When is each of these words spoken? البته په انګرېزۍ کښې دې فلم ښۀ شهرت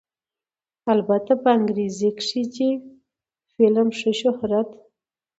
البته 0.93 1.31
په 1.41 1.49
انګرېزۍ 1.57 2.09
کښې 2.17 2.43
دې 2.53 2.69
فلم 3.53 3.87
ښۀ 3.99 4.11
شهرت 4.21 4.69